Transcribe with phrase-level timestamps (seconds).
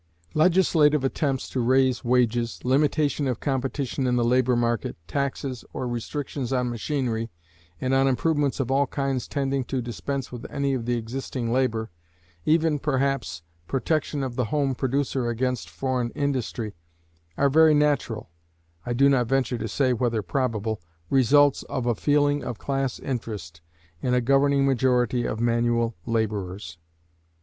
[0.33, 6.51] Legislative attempts to raise wages, limitation of competition in the labor market, taxes or restrictions
[6.51, 7.29] on machinery,
[7.79, 11.91] and on improvements of all kinds tending to dispense with any of the existing labor
[12.45, 16.73] even, perhaps, protection of the home producer against foreign industry
[17.37, 18.31] are very natural
[18.83, 20.81] (I do not venture to say whether probable)
[21.11, 23.61] results of a feeling of class interest
[24.01, 26.79] in a governing majority of manual laborers.